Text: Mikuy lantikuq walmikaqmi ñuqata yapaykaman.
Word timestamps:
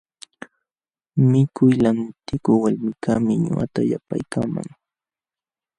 Mikuy 1.29 1.73
lantikuq 1.83 2.57
walmikaqmi 2.63 3.33
ñuqata 3.43 3.81
yapaykaman. 3.91 4.67